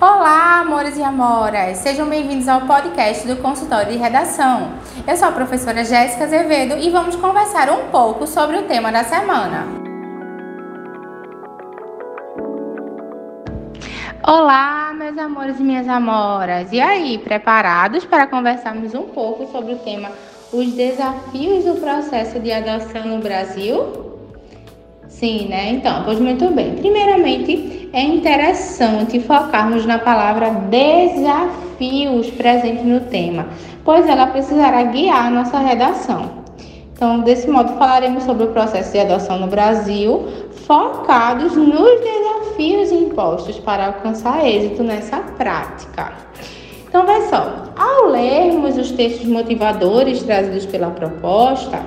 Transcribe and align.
Olá, 0.00 0.60
amores 0.60 0.96
e 0.98 1.02
amoras! 1.02 1.78
Sejam 1.78 2.08
bem-vindos 2.08 2.48
ao 2.48 2.62
podcast 2.62 3.26
do 3.28 3.36
Consultório 3.36 3.92
de 3.92 3.96
Redação. 3.96 4.72
Eu 5.06 5.16
sou 5.16 5.28
a 5.28 5.32
professora 5.32 5.84
Jéssica 5.84 6.24
Azevedo 6.24 6.76
e 6.76 6.90
vamos 6.90 7.14
conversar 7.14 7.70
um 7.70 7.88
pouco 7.90 8.26
sobre 8.26 8.58
o 8.58 8.62
tema 8.62 8.90
da 8.90 9.04
semana. 9.04 9.66
Olá, 14.26 14.92
meus 14.94 15.16
amores 15.16 15.60
e 15.60 15.62
minhas 15.62 15.88
amoras! 15.88 16.72
E 16.72 16.80
aí, 16.80 17.18
preparados 17.18 18.04
para 18.04 18.26
conversarmos 18.26 18.94
um 18.94 19.04
pouco 19.04 19.46
sobre 19.52 19.74
o 19.74 19.78
tema 19.78 20.10
Os 20.52 20.72
desafios 20.72 21.64
do 21.64 21.80
processo 21.80 22.40
de 22.40 22.50
adoção 22.50 23.06
no 23.06 23.18
Brasil? 23.18 24.18
Sim, 25.06 25.46
né? 25.48 25.70
Então, 25.70 26.02
pois 26.04 26.18
muito 26.18 26.50
bem. 26.50 26.74
Primeiramente, 26.74 27.73
é 27.94 28.02
interessante 28.02 29.20
focarmos 29.20 29.86
na 29.86 30.00
palavra 30.00 30.50
desafios 30.50 32.28
presente 32.32 32.82
no 32.82 32.98
tema, 33.02 33.46
pois 33.84 34.08
ela 34.08 34.26
precisará 34.26 34.82
guiar 34.82 35.30
nossa 35.30 35.58
redação. 35.58 36.42
Então, 36.92 37.20
desse 37.20 37.48
modo, 37.48 37.78
falaremos 37.78 38.24
sobre 38.24 38.44
o 38.44 38.48
processo 38.48 38.90
de 38.90 38.98
adoção 38.98 39.38
no 39.38 39.46
Brasil, 39.46 40.26
focados 40.66 41.54
nos 41.54 42.00
desafios 42.00 42.90
impostos 42.90 43.60
para 43.60 43.86
alcançar 43.86 44.44
êxito 44.44 44.82
nessa 44.82 45.18
prática. 45.18 46.12
Então, 46.88 47.06
vê 47.06 47.28
só, 47.28 47.72
ao 47.76 48.08
lermos 48.08 48.76
os 48.76 48.90
textos 48.90 49.26
motivadores 49.26 50.20
trazidos 50.24 50.66
pela 50.66 50.90
proposta, 50.90 51.80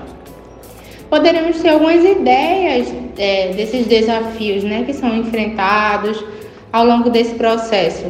poderemos 1.09 1.59
ter 1.61 1.69
algumas 1.69 2.03
ideias 2.03 2.93
é, 3.17 3.53
desses 3.53 3.85
desafios 3.85 4.63
né, 4.63 4.83
que 4.85 4.93
são 4.93 5.15
enfrentados 5.15 6.23
ao 6.71 6.85
longo 6.85 7.09
desse 7.09 7.35
processo, 7.35 8.05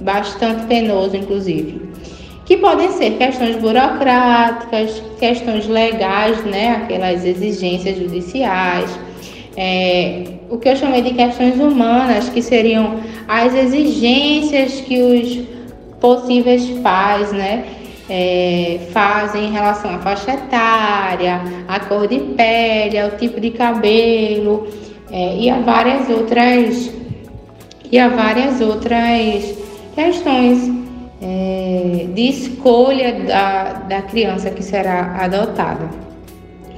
bastante 0.00 0.64
penoso, 0.66 1.16
inclusive. 1.16 1.86
Que 2.44 2.56
podem 2.56 2.90
ser 2.92 3.12
questões 3.12 3.56
burocráticas, 3.56 5.02
questões 5.18 5.66
legais, 5.66 6.44
né, 6.44 6.82
aquelas 6.82 7.24
exigências 7.24 7.96
judiciais, 7.96 8.90
é, 9.56 10.24
o 10.50 10.58
que 10.58 10.68
eu 10.68 10.76
chamei 10.76 11.02
de 11.02 11.14
questões 11.14 11.58
humanas, 11.58 12.28
que 12.28 12.42
seriam 12.42 13.00
as 13.26 13.54
exigências 13.54 14.80
que 14.80 15.00
os 15.00 15.40
possíveis 16.00 16.68
pais, 16.82 17.32
né, 17.32 17.64
é, 18.08 18.78
fazem 18.92 19.46
em 19.46 19.52
relação 19.52 19.94
à 19.94 19.98
faixa 19.98 20.32
etária, 20.32 21.40
à 21.66 21.80
cor 21.80 22.06
de 22.06 22.18
pele, 22.18 22.98
ao 22.98 23.10
tipo 23.12 23.40
de 23.40 23.50
cabelo 23.50 24.68
é, 25.10 25.36
e 25.36 25.50
a 25.50 25.60
várias 25.60 26.08
outras 26.08 26.92
e 27.90 27.98
a 27.98 28.08
várias 28.08 28.60
outras 28.60 29.56
questões 29.94 30.70
é, 31.22 32.06
de 32.14 32.28
escolha 32.28 33.20
da, 33.24 33.72
da 33.88 34.02
criança 34.02 34.50
que 34.50 34.62
será 34.62 35.16
adotada. 35.20 35.88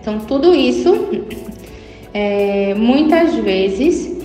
Então 0.01 0.21
tudo 0.21 0.55
isso 0.55 1.09
é, 2.12 2.75
muitas 2.75 3.34
vezes 3.37 4.19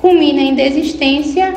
culmina 0.00 0.40
em 0.40 0.54
desistência 0.54 1.54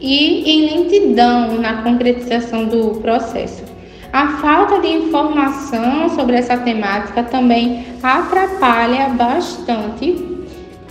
e 0.00 0.50
em 0.50 0.66
lentidão 0.66 1.58
na 1.58 1.82
concretização 1.82 2.66
do 2.66 3.00
processo. 3.00 3.67
A 4.12 4.28
falta 4.38 4.80
de 4.80 4.88
informação 4.88 6.08
sobre 6.10 6.36
essa 6.36 6.56
temática 6.56 7.22
também 7.22 7.86
atrapalha 8.02 9.10
bastante 9.10 10.38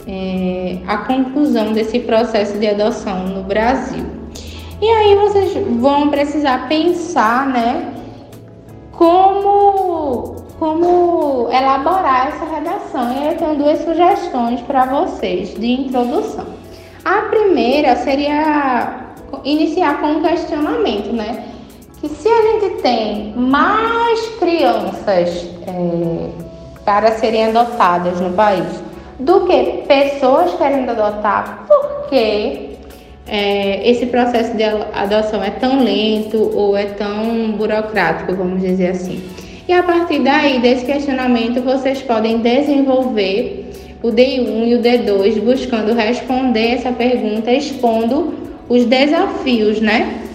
é, 0.07 0.77
a 0.87 0.97
conclusão 0.97 1.73
desse 1.73 1.99
processo 1.99 2.57
de 2.59 2.67
adoção 2.67 3.25
no 3.27 3.43
Brasil. 3.43 4.05
E 4.79 4.87
aí 4.87 5.15
vocês 5.15 5.53
vão 5.79 6.09
precisar 6.09 6.67
pensar, 6.69 7.47
né, 7.47 7.93
como, 8.91 10.35
como 10.59 11.49
elaborar 11.51 12.27
essa 12.27 12.45
redação. 12.45 13.11
E 13.13 13.27
eu 13.27 13.37
tenho 13.37 13.55
duas 13.55 13.79
sugestões 13.79 14.61
para 14.61 14.85
vocês 14.85 15.55
de 15.55 15.71
introdução. 15.71 16.45
A 17.03 17.23
primeira 17.23 17.95
seria 17.95 19.07
iniciar 19.43 19.99
com 19.99 20.07
um 20.07 20.21
questionamento, 20.21 21.11
né? 21.11 21.45
Que 21.99 22.09
se 22.09 22.27
a 22.27 22.41
gente 22.41 22.81
tem 22.81 23.33
mais 23.35 24.27
crianças 24.39 25.47
é, 25.65 26.29
para 26.85 27.11
serem 27.13 27.45
adotadas 27.45 28.19
no 28.21 28.31
país 28.31 28.67
do 29.19 29.41
que 29.45 29.83
pessoas 29.87 30.53
querendo 30.55 30.91
adotar, 30.91 31.65
por 31.67 32.07
que 32.09 32.77
é, 33.27 33.89
esse 33.89 34.05
processo 34.05 34.55
de 34.55 34.63
adoção 34.63 35.43
é 35.43 35.49
tão 35.49 35.83
lento 35.83 36.51
ou 36.55 36.77
é 36.77 36.85
tão 36.85 37.51
burocrático, 37.51 38.33
vamos 38.33 38.61
dizer 38.61 38.91
assim. 38.91 39.21
E 39.67 39.73
a 39.73 39.83
partir 39.83 40.19
daí, 40.19 40.59
desse 40.59 40.85
questionamento, 40.85 41.61
vocês 41.61 42.01
podem 42.01 42.37
desenvolver 42.37 43.69
o 44.01 44.09
D1 44.09 44.67
e 44.67 44.75
o 44.75 44.81
D2 44.81 45.41
buscando 45.41 45.93
responder 45.93 46.75
essa 46.75 46.91
pergunta, 46.91 47.51
expondo 47.51 48.33
os 48.69 48.85
desafios, 48.85 49.81
né? 49.81 50.26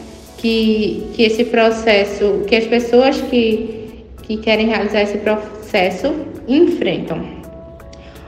Que, 0.43 1.07
que 1.15 1.23
esse 1.23 1.45
processo, 1.45 2.43
que 2.49 2.57
as 2.57 2.67
pessoas 2.67 3.21
que, 3.21 4.05
que 4.23 4.39
querem 4.39 4.67
realizar 4.67 5.03
esse 5.03 5.19
processo 5.19 6.13
enfrentam. 6.49 7.23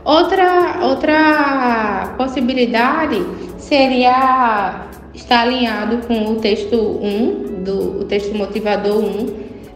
Outra, 0.04 0.78
outra 0.82 2.14
possibilidade 2.16 3.20
seria 3.58 4.86
estar 5.12 5.40
alinhado 5.40 6.06
com 6.06 6.32
o 6.32 6.36
texto 6.36 6.76
1, 6.76 7.64
do, 7.64 8.02
o 8.02 8.04
texto 8.04 8.32
motivador 8.32 9.02
1 9.02 9.26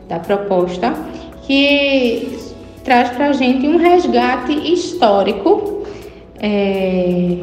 da 0.07 0.21
proposta, 0.21 0.95
que 1.43 2.39
traz 2.85 3.11
para 3.11 3.31
a 3.31 3.33
gente 3.33 3.67
um 3.67 3.79
resgate 3.79 4.53
histórico. 4.73 5.83
É, 6.41 7.39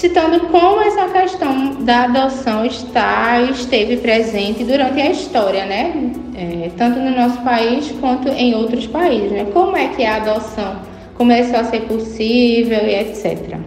citando 0.00 0.40
como 0.46 0.80
essa 0.80 1.06
questão 1.08 1.74
da 1.80 2.04
adoção 2.04 2.64
está 2.64 3.42
esteve 3.42 3.98
presente 3.98 4.64
durante 4.64 4.98
a 4.98 5.10
história, 5.10 5.66
né? 5.66 6.10
É, 6.34 6.70
tanto 6.74 6.98
no 6.98 7.10
nosso 7.10 7.38
país 7.42 7.92
quanto 8.00 8.28
em 8.28 8.54
outros 8.54 8.86
países, 8.86 9.30
né? 9.30 9.46
Como 9.52 9.76
é 9.76 9.88
que 9.88 10.02
a 10.02 10.16
adoção 10.16 10.76
começou 11.18 11.60
a 11.60 11.64
ser 11.64 11.80
possível 11.80 12.78
e 12.78 12.94
etc. 12.94 13.58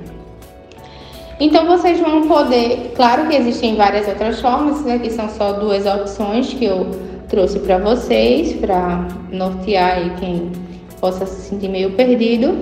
Então 1.40 1.68
vocês 1.68 2.00
vão 2.00 2.28
poder, 2.28 2.94
claro 2.96 3.28
que 3.28 3.36
existem 3.36 3.76
várias 3.76 4.08
outras 4.08 4.42
formas, 4.42 4.80
isso 4.80 4.90
aqui 4.90 5.12
são 5.12 5.30
só 5.30 5.54
duas 5.54 5.86
opções 5.86 6.52
que 6.52 6.66
eu 6.66 6.90
trouxe 7.30 7.60
para 7.60 7.78
vocês, 7.78 8.54
para 8.54 9.08
nortear 9.32 9.98
aí 9.98 10.12
quem 10.20 10.52
possa 11.00 11.28
se 11.28 11.50
sentir 11.50 11.70
meio 11.70 11.92
perdido. 11.92 12.58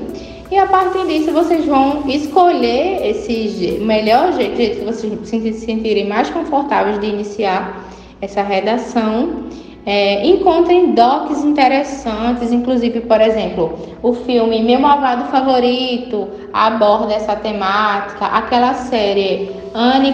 E 0.51 0.57
a 0.57 0.67
partir 0.67 1.07
disso 1.07 1.31
vocês 1.31 1.65
vão 1.65 2.03
escolher 2.09 3.07
esse 3.07 3.79
melhor 3.81 4.33
jeito, 4.33 4.57
jeito 4.57 4.79
que 4.79 4.85
vocês 4.85 5.17
se 5.25 5.53
sentirem 5.65 6.09
mais 6.09 6.29
confortáveis 6.29 6.99
de 6.99 7.07
iniciar 7.07 7.85
essa 8.19 8.41
redação. 8.43 9.45
É, 9.85 10.27
encontrem 10.27 10.93
docs 10.93 11.41
interessantes, 11.43 12.51
inclusive, 12.51 12.99
por 12.99 13.21
exemplo, 13.21 13.79
o 14.03 14.13
filme 14.13 14.61
Meu 14.61 14.79
Malvado 14.79 15.31
Favorito 15.31 16.27
aborda 16.51 17.13
essa 17.13 17.35
temática, 17.35 18.25
aquela 18.25 18.73
série 18.73 19.49
Anne 19.73 20.13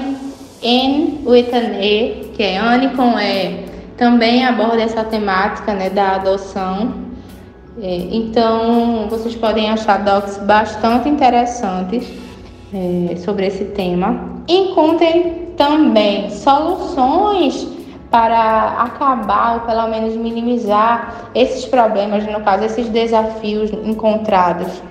N 0.62 1.20
with 1.26 1.50
an 1.52 1.82
E, 1.82 2.32
que 2.36 2.44
é 2.44 2.58
Anne 2.58 2.90
com 2.90 3.20
E, 3.20 3.66
também 3.98 4.46
aborda 4.46 4.84
essa 4.84 5.04
temática 5.04 5.74
né, 5.74 5.90
da 5.90 6.16
adoção. 6.16 7.07
É, 7.80 7.96
então, 8.12 9.08
vocês 9.08 9.36
podem 9.36 9.70
achar 9.70 10.04
docs 10.04 10.38
bastante 10.38 11.08
interessantes 11.08 12.12
é, 12.74 13.16
sobre 13.18 13.46
esse 13.46 13.66
tema. 13.66 14.42
Encontrem 14.48 15.50
também 15.56 16.30
soluções 16.32 17.68
para 18.10 18.82
acabar 18.82 19.56
ou 19.56 19.60
pelo 19.62 19.88
menos 19.90 20.16
minimizar 20.16 21.30
esses 21.36 21.66
problemas, 21.66 22.26
no 22.26 22.42
caso, 22.42 22.64
esses 22.64 22.90
desafios 22.90 23.72
encontrados. 23.72 24.82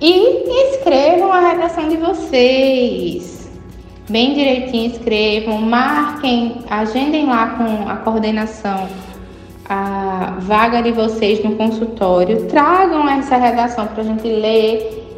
E 0.00 0.74
escrevam 0.74 1.32
a 1.32 1.40
redação 1.40 1.88
de 1.88 1.96
vocês. 1.96 3.50
Bem 4.08 4.34
direitinho 4.34 4.92
escrevam, 4.92 5.60
marquem, 5.60 6.58
agendem 6.68 7.26
lá 7.26 7.56
com 7.56 7.88
a 7.88 7.96
coordenação 7.96 8.88
a 9.72 10.34
vaga 10.38 10.82
de 10.82 10.92
vocês 10.92 11.42
no 11.42 11.56
consultório. 11.56 12.44
Tragam 12.46 13.08
essa 13.08 13.36
redação 13.36 13.86
para 13.86 14.02
a 14.02 14.04
gente 14.04 14.28
ler, 14.28 15.08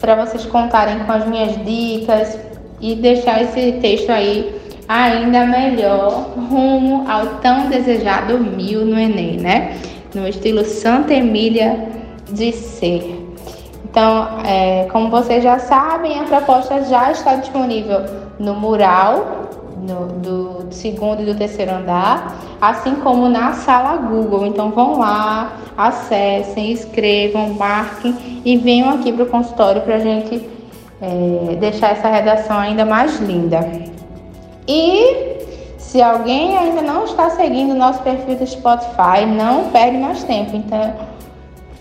para 0.00 0.24
vocês 0.24 0.46
contarem 0.46 1.00
com 1.00 1.12
as 1.12 1.26
minhas 1.26 1.62
dicas 1.62 2.38
e 2.80 2.94
deixar 2.94 3.42
esse 3.42 3.72
texto 3.82 4.08
aí 4.08 4.58
ainda 4.88 5.44
melhor 5.44 6.30
rumo 6.50 7.04
ao 7.06 7.26
tão 7.40 7.68
desejado 7.68 8.38
mil 8.38 8.86
no 8.86 8.98
Enem, 8.98 9.36
né? 9.36 9.76
No 10.14 10.26
estilo 10.26 10.64
Santa 10.64 11.12
Emília 11.12 11.88
de 12.30 12.50
ser. 12.52 13.26
Então, 13.84 14.40
é, 14.46 14.86
como 14.90 15.10
vocês 15.10 15.42
já 15.44 15.58
sabem, 15.58 16.18
a 16.18 16.24
proposta 16.24 16.82
já 16.84 17.12
está 17.12 17.36
disponível 17.36 18.00
no 18.38 18.54
mural 18.54 19.50
no, 19.82 20.06
do 20.06 20.66
segundo 20.72 21.22
e 21.22 21.24
do 21.24 21.34
terceiro 21.34 21.72
andar, 21.72 22.36
assim 22.60 22.96
como 22.96 23.28
na 23.28 23.52
sala 23.52 23.96
Google. 23.96 24.46
Então, 24.46 24.70
vão 24.70 24.98
lá, 24.98 25.52
acessem, 25.76 26.72
escrevam, 26.72 27.54
marquem 27.54 28.42
e 28.44 28.56
venham 28.56 28.90
aqui 28.90 29.12
para 29.12 29.24
o 29.24 29.26
consultório 29.26 29.82
para 29.82 29.96
a 29.96 30.00
gente 30.00 30.48
é, 31.00 31.56
deixar 31.56 31.92
essa 31.92 32.08
redação 32.08 32.58
ainda 32.58 32.84
mais 32.84 33.18
linda. 33.20 33.60
E 34.66 35.38
se 35.78 36.02
alguém 36.02 36.56
ainda 36.58 36.82
não 36.82 37.04
está 37.04 37.30
seguindo 37.30 37.72
o 37.72 37.74
nosso 37.74 38.02
perfil 38.02 38.36
do 38.36 38.46
Spotify, 38.46 39.24
não 39.26 39.70
perde 39.70 39.96
mais 39.96 40.22
tempo. 40.24 40.54
Então, 40.54 40.94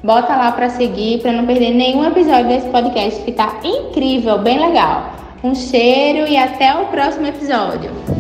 bota 0.03 0.35
lá 0.35 0.51
para 0.51 0.69
seguir, 0.69 1.21
para 1.21 1.33
não 1.33 1.45
perder 1.45 1.71
nenhum 1.71 2.05
episódio 2.05 2.47
desse 2.47 2.69
podcast 2.69 3.21
que 3.23 3.31
está 3.31 3.55
incrível, 3.63 4.37
bem 4.37 4.59
legal. 4.65 5.11
Um 5.43 5.53
cheiro 5.53 6.27
e 6.27 6.35
até 6.35 6.73
o 6.75 6.87
próximo 6.87 7.27
episódio. 7.27 8.16